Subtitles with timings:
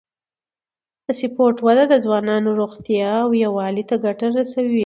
[1.05, 4.79] د سپورت وده د ځوانانو روغتیا او یووالي ته ګټه رسوي.